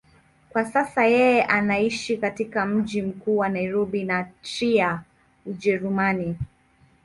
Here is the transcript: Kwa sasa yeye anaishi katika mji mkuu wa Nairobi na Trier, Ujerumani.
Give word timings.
Kwa 0.49 0.65
sasa 0.65 1.05
yeye 1.05 1.43
anaishi 1.43 2.17
katika 2.17 2.65
mji 2.65 3.01
mkuu 3.01 3.37
wa 3.37 3.49
Nairobi 3.49 4.03
na 4.03 4.23
Trier, 4.41 5.01
Ujerumani. 5.45 6.37